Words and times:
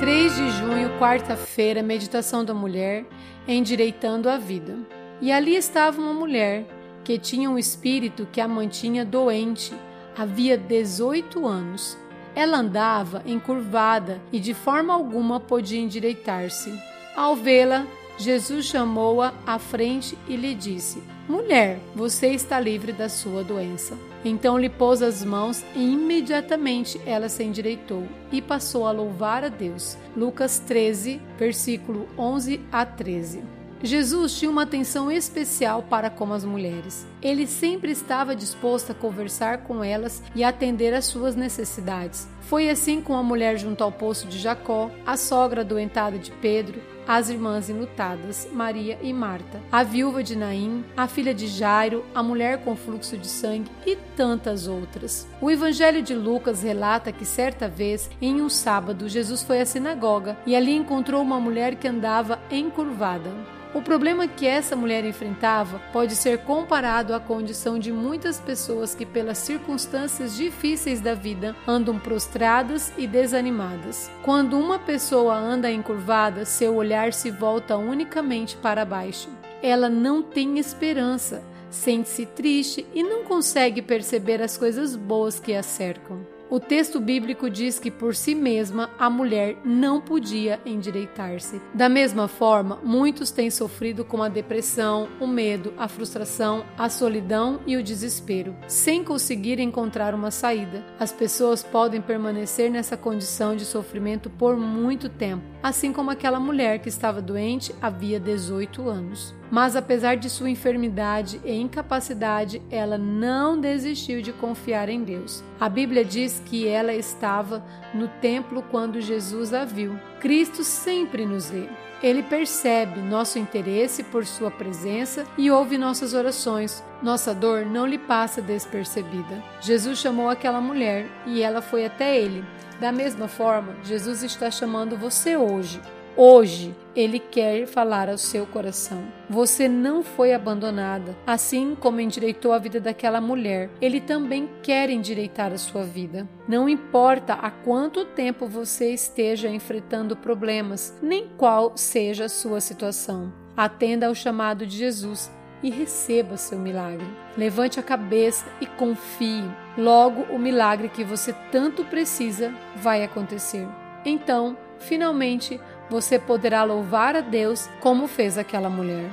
3 0.00 0.34
de 0.34 0.50
junho, 0.52 0.98
quarta-feira, 0.98 1.82
meditação 1.82 2.42
da 2.42 2.54
mulher, 2.54 3.04
endireitando 3.46 4.30
a 4.30 4.38
vida. 4.38 4.78
E 5.20 5.30
ali 5.30 5.54
estava 5.54 6.00
uma 6.00 6.14
mulher 6.14 6.64
que 7.04 7.18
tinha 7.18 7.50
um 7.50 7.58
espírito 7.58 8.26
que 8.32 8.40
a 8.40 8.48
mantinha 8.48 9.04
doente 9.04 9.74
havia 10.16 10.56
18 10.56 11.46
anos. 11.46 11.98
Ela 12.34 12.56
andava 12.56 13.22
encurvada 13.26 14.22
e 14.32 14.40
de 14.40 14.54
forma 14.54 14.94
alguma 14.94 15.38
podia 15.38 15.78
endireitar-se. 15.78 16.72
Ao 17.14 17.36
vê-la, 17.36 17.86
Jesus 18.20 18.66
chamou-a 18.66 19.32
à 19.46 19.58
frente 19.58 20.16
e 20.28 20.36
lhe 20.36 20.54
disse: 20.54 21.02
Mulher, 21.26 21.80
você 21.94 22.28
está 22.28 22.60
livre 22.60 22.92
da 22.92 23.08
sua 23.08 23.42
doença. 23.42 23.96
Então 24.22 24.58
lhe 24.58 24.68
pôs 24.68 25.00
as 25.00 25.24
mãos 25.24 25.64
e 25.74 25.92
imediatamente 25.92 27.00
ela 27.06 27.30
se 27.30 27.42
endireitou 27.42 28.06
e 28.30 28.42
passou 28.42 28.86
a 28.86 28.90
louvar 28.90 29.42
a 29.42 29.48
Deus. 29.48 29.96
Lucas 30.14 30.58
13, 30.58 31.18
versículo 31.38 32.06
11 32.18 32.60
a 32.70 32.84
13. 32.84 33.42
Jesus 33.82 34.38
tinha 34.38 34.50
uma 34.50 34.64
atenção 34.64 35.10
especial 35.10 35.82
para 35.82 36.10
com 36.10 36.30
as 36.34 36.44
mulheres. 36.44 37.06
Ele 37.22 37.46
sempre 37.46 37.90
estava 37.90 38.36
disposto 38.36 38.92
a 38.92 38.94
conversar 38.94 39.62
com 39.62 39.82
elas 39.82 40.22
e 40.34 40.44
atender 40.44 40.92
às 40.92 41.06
suas 41.06 41.34
necessidades. 41.34 42.28
Foi 42.42 42.68
assim 42.68 43.00
com 43.00 43.16
a 43.16 43.22
mulher 43.22 43.56
junto 43.56 43.82
ao 43.82 43.90
poço 43.90 44.26
de 44.26 44.38
Jacó, 44.38 44.90
a 45.06 45.16
sogra 45.16 45.62
adoentada 45.62 46.18
de 46.18 46.30
Pedro, 46.32 46.78
as 47.06 47.28
irmãs 47.28 47.68
enlutadas, 47.68 48.48
Maria 48.52 48.98
e 49.02 49.12
Marta, 49.12 49.60
a 49.70 49.82
viúva 49.82 50.22
de 50.22 50.36
Naim, 50.36 50.84
a 50.96 51.06
filha 51.06 51.34
de 51.34 51.46
Jairo, 51.46 52.04
a 52.14 52.22
mulher 52.22 52.64
com 52.64 52.76
fluxo 52.76 53.16
de 53.16 53.26
sangue 53.26 53.70
e 53.86 53.96
tantas 54.16 54.66
outras. 54.66 55.28
O 55.40 55.50
Evangelho 55.50 56.02
de 56.02 56.14
Lucas 56.14 56.62
relata 56.62 57.12
que 57.12 57.24
certa 57.24 57.68
vez, 57.68 58.10
em 58.20 58.40
um 58.40 58.48
sábado, 58.48 59.08
Jesus 59.08 59.42
foi 59.42 59.60
à 59.60 59.66
sinagoga 59.66 60.36
e 60.46 60.54
ali 60.54 60.74
encontrou 60.74 61.22
uma 61.22 61.40
mulher 61.40 61.76
que 61.76 61.88
andava 61.88 62.38
encurvada. 62.50 63.30
O 63.72 63.80
problema 63.80 64.26
que 64.26 64.48
essa 64.48 64.74
mulher 64.74 65.04
enfrentava 65.04 65.80
pode 65.92 66.16
ser 66.16 66.38
comparado 66.38 67.14
à 67.14 67.20
condição 67.20 67.78
de 67.78 67.92
muitas 67.92 68.40
pessoas 68.40 68.96
que, 68.96 69.06
pelas 69.06 69.38
circunstâncias 69.38 70.36
difíceis 70.36 71.00
da 71.00 71.14
vida, 71.14 71.54
andam 71.68 71.96
prostradas 71.96 72.92
e 72.98 73.06
desanimadas. 73.06 74.10
Quando 74.24 74.58
uma 74.58 74.76
pessoa 74.76 75.36
anda 75.36 75.70
encurvada, 75.70 76.44
seu 76.44 76.74
olhar 76.90 77.12
se 77.12 77.30
volta 77.30 77.76
unicamente 77.76 78.56
para 78.56 78.84
baixo. 78.84 79.28
Ela 79.62 79.88
não 79.88 80.20
tem 80.20 80.58
esperança, 80.58 81.40
sente-se 81.70 82.26
triste 82.26 82.84
e 82.92 83.00
não 83.00 83.22
consegue 83.22 83.80
perceber 83.80 84.42
as 84.42 84.56
coisas 84.56 84.96
boas 84.96 85.38
que 85.38 85.54
a 85.54 85.62
cercam. 85.62 86.26
O 86.50 86.58
texto 86.58 86.98
bíblico 86.98 87.48
diz 87.48 87.78
que 87.78 87.92
por 87.92 88.12
si 88.12 88.34
mesma 88.34 88.90
a 88.98 89.08
mulher 89.08 89.58
não 89.64 90.00
podia 90.00 90.60
endireitar-se. 90.66 91.62
Da 91.72 91.88
mesma 91.88 92.26
forma, 92.26 92.80
muitos 92.82 93.30
têm 93.30 93.48
sofrido 93.52 94.04
com 94.04 94.20
a 94.20 94.28
depressão, 94.28 95.08
o 95.20 95.28
medo, 95.28 95.72
a 95.78 95.86
frustração, 95.86 96.64
a 96.76 96.88
solidão 96.88 97.60
e 97.68 97.76
o 97.76 97.82
desespero, 97.84 98.56
sem 98.66 99.04
conseguir 99.04 99.60
encontrar 99.60 100.12
uma 100.12 100.32
saída. 100.32 100.84
As 100.98 101.12
pessoas 101.12 101.62
podem 101.62 102.02
permanecer 102.02 102.68
nessa 102.68 102.96
condição 102.96 103.54
de 103.54 103.64
sofrimento 103.64 104.28
por 104.28 104.56
muito 104.56 105.08
tempo, 105.08 105.44
assim 105.62 105.92
como 105.92 106.10
aquela 106.10 106.40
mulher 106.40 106.80
que 106.80 106.88
estava 106.88 107.22
doente 107.22 107.72
havia 107.80 108.18
18 108.18 108.88
anos. 108.88 109.39
Mas 109.50 109.74
apesar 109.74 110.16
de 110.16 110.30
sua 110.30 110.48
enfermidade 110.48 111.40
e 111.44 111.52
incapacidade, 111.52 112.62
ela 112.70 112.96
não 112.96 113.60
desistiu 113.60 114.22
de 114.22 114.32
confiar 114.32 114.88
em 114.88 115.02
Deus. 115.02 115.42
A 115.58 115.68
Bíblia 115.68 116.04
diz 116.04 116.40
que 116.46 116.68
ela 116.68 116.94
estava 116.94 117.64
no 117.92 118.06
templo 118.06 118.62
quando 118.70 119.00
Jesus 119.00 119.52
a 119.52 119.64
viu. 119.64 119.98
Cristo 120.20 120.62
sempre 120.62 121.26
nos 121.26 121.50
vê. 121.50 121.68
Ele 122.02 122.22
percebe 122.22 123.00
nosso 123.00 123.38
interesse 123.38 124.02
por 124.04 124.24
Sua 124.24 124.50
presença 124.50 125.26
e 125.36 125.50
ouve 125.50 125.76
nossas 125.76 126.14
orações. 126.14 126.82
Nossa 127.02 127.34
dor 127.34 127.66
não 127.66 127.84
lhe 127.86 127.98
passa 127.98 128.40
despercebida. 128.40 129.42
Jesus 129.60 129.98
chamou 129.98 130.30
aquela 130.30 130.60
mulher 130.60 131.06
e 131.26 131.42
ela 131.42 131.60
foi 131.60 131.84
até 131.84 132.16
ele. 132.18 132.42
Da 132.80 132.90
mesma 132.90 133.28
forma, 133.28 133.74
Jesus 133.84 134.22
está 134.22 134.50
chamando 134.50 134.96
você 134.96 135.36
hoje. 135.36 135.78
Hoje 136.22 136.76
ele 136.94 137.18
quer 137.18 137.66
falar 137.66 138.10
ao 138.10 138.18
seu 138.18 138.44
coração. 138.46 139.02
Você 139.30 139.66
não 139.66 140.02
foi 140.02 140.34
abandonada, 140.34 141.16
assim 141.26 141.74
como 141.74 141.98
endireitou 141.98 142.52
a 142.52 142.58
vida 142.58 142.78
daquela 142.78 143.22
mulher. 143.22 143.70
Ele 143.80 144.02
também 144.02 144.46
quer 144.62 144.90
endireitar 144.90 145.50
a 145.50 145.56
sua 145.56 145.82
vida. 145.82 146.28
Não 146.46 146.68
importa 146.68 147.32
há 147.32 147.50
quanto 147.50 148.04
tempo 148.04 148.46
você 148.46 148.92
esteja 148.92 149.48
enfrentando 149.48 150.14
problemas, 150.14 150.94
nem 151.00 151.26
qual 151.38 151.72
seja 151.74 152.26
a 152.26 152.28
sua 152.28 152.60
situação. 152.60 153.32
Atenda 153.56 154.06
ao 154.06 154.14
chamado 154.14 154.66
de 154.66 154.76
Jesus 154.76 155.32
e 155.62 155.70
receba 155.70 156.36
seu 156.36 156.58
milagre. 156.58 157.06
Levante 157.34 157.80
a 157.80 157.82
cabeça 157.82 158.44
e 158.60 158.66
confie. 158.66 159.50
Logo, 159.74 160.24
o 160.34 160.38
milagre 160.38 160.90
que 160.90 161.02
você 161.02 161.34
tanto 161.50 161.82
precisa 161.82 162.52
vai 162.76 163.02
acontecer. 163.02 163.66
Então, 164.04 164.54
finalmente, 164.78 165.58
você 165.90 166.18
poderá 166.18 166.62
louvar 166.62 167.16
a 167.16 167.20
Deus 167.20 167.68
como 167.80 168.06
fez 168.06 168.38
aquela 168.38 168.70
mulher. 168.70 169.10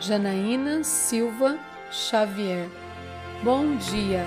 Janaína 0.00 0.82
Silva 0.82 1.56
Xavier. 1.90 2.68
Bom 3.42 3.76
dia! 3.76 4.26